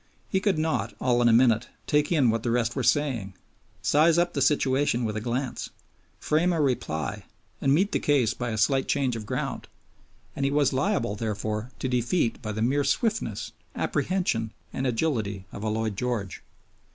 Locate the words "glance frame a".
5.21-6.59